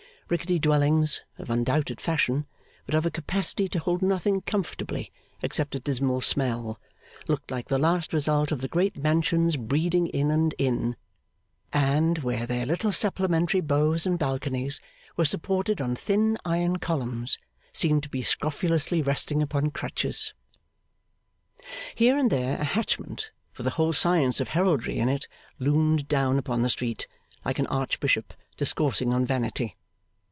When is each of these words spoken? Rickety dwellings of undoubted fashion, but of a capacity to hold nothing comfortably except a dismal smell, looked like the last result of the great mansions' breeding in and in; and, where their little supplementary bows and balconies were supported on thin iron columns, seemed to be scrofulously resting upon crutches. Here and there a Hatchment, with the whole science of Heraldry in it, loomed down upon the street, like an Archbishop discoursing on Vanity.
Rickety 0.33 0.59
dwellings 0.59 1.19
of 1.37 1.49
undoubted 1.49 1.99
fashion, 1.99 2.45
but 2.85 2.95
of 2.95 3.05
a 3.05 3.11
capacity 3.11 3.67
to 3.67 3.79
hold 3.79 4.01
nothing 4.01 4.39
comfortably 4.39 5.11
except 5.41 5.75
a 5.75 5.79
dismal 5.81 6.21
smell, 6.21 6.79
looked 7.27 7.51
like 7.51 7.67
the 7.67 7.77
last 7.77 8.13
result 8.13 8.49
of 8.49 8.61
the 8.61 8.69
great 8.69 8.95
mansions' 8.95 9.57
breeding 9.57 10.07
in 10.07 10.31
and 10.31 10.55
in; 10.57 10.95
and, 11.73 12.19
where 12.19 12.45
their 12.45 12.65
little 12.65 12.93
supplementary 12.93 13.59
bows 13.59 14.05
and 14.05 14.19
balconies 14.19 14.79
were 15.17 15.25
supported 15.25 15.81
on 15.81 15.97
thin 15.97 16.37
iron 16.45 16.77
columns, 16.77 17.37
seemed 17.73 18.01
to 18.03 18.09
be 18.09 18.21
scrofulously 18.21 19.01
resting 19.01 19.41
upon 19.41 19.69
crutches. 19.69 20.33
Here 21.93 22.17
and 22.17 22.31
there 22.31 22.55
a 22.57 22.63
Hatchment, 22.63 23.31
with 23.57 23.65
the 23.65 23.71
whole 23.71 23.91
science 23.91 24.39
of 24.39 24.47
Heraldry 24.47 24.97
in 24.97 25.09
it, 25.09 25.27
loomed 25.59 26.07
down 26.07 26.37
upon 26.39 26.61
the 26.61 26.69
street, 26.69 27.05
like 27.43 27.59
an 27.59 27.67
Archbishop 27.67 28.33
discoursing 28.55 29.11
on 29.13 29.25
Vanity. 29.25 29.75